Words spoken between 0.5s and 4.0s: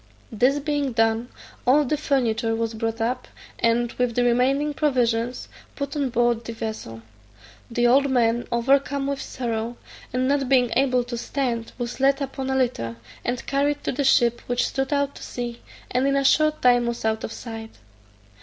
being done, all the furniture was brought up, and,